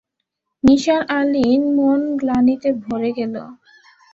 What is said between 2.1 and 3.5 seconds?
গ্লানিতে ভরে গেল।